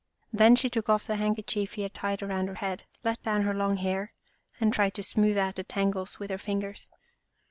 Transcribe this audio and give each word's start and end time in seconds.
Then 0.33 0.55
she 0.55 0.67
took 0.67 0.89
off 0.89 1.05
the 1.05 1.17
hand 1.17 1.35
kerchief 1.35 1.73
he 1.73 1.83
had 1.83 1.93
tied 1.93 2.23
about 2.23 2.47
her 2.47 2.55
head, 2.55 2.85
let 3.03 3.21
down 3.21 3.43
her 3.43 3.53
long 3.53 3.77
hair 3.77 4.13
and 4.59 4.73
tried 4.73 4.95
to 4.95 5.03
smooth 5.03 5.37
out 5.37 5.53
the 5.57 5.63
tangles 5.63 6.17
with 6.17 6.31
her 6.31 6.39
fingers. 6.39 6.89